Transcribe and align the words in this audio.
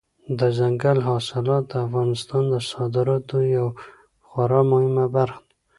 دځنګل 0.39 0.97
حاصلات 1.07 1.63
د 1.69 1.73
افغانستان 1.85 2.43
د 2.53 2.55
صادراتو 2.71 3.37
یوه 3.55 3.73
خورا 4.27 4.61
مهمه 4.71 5.05
برخه 5.15 5.41
ده. 5.43 5.47